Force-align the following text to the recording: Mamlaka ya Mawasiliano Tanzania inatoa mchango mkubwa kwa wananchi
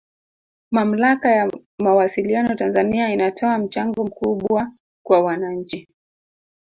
Mamlaka 0.71 1.31
ya 1.31 1.51
Mawasiliano 1.79 2.55
Tanzania 2.55 3.09
inatoa 3.13 3.57
mchango 3.57 4.03
mkubwa 4.03 4.71
kwa 5.05 5.21
wananchi 5.23 5.87